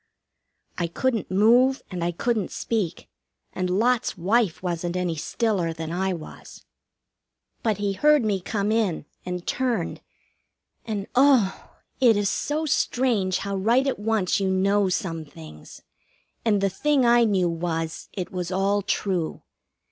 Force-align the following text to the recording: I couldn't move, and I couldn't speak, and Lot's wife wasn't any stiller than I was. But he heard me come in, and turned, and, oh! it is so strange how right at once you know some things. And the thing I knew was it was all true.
I 0.79 0.87
couldn't 0.87 1.29
move, 1.29 1.83
and 1.91 2.03
I 2.03 2.11
couldn't 2.11 2.49
speak, 2.49 3.07
and 3.53 3.69
Lot's 3.69 4.17
wife 4.17 4.63
wasn't 4.63 4.95
any 4.95 5.15
stiller 5.15 5.73
than 5.73 5.91
I 5.91 6.11
was. 6.11 6.65
But 7.61 7.77
he 7.77 7.93
heard 7.93 8.25
me 8.25 8.39
come 8.41 8.71
in, 8.71 9.05
and 9.27 9.45
turned, 9.45 10.01
and, 10.85 11.05
oh! 11.13 11.75
it 11.99 12.17
is 12.17 12.31
so 12.31 12.65
strange 12.65 13.37
how 13.37 13.55
right 13.55 13.85
at 13.85 13.99
once 13.99 14.39
you 14.39 14.49
know 14.49 14.89
some 14.89 15.23
things. 15.23 15.83
And 16.43 16.61
the 16.61 16.69
thing 16.71 17.05
I 17.05 17.23
knew 17.25 17.47
was 17.47 18.09
it 18.13 18.31
was 18.31 18.51
all 18.51 18.81
true. 18.81 19.43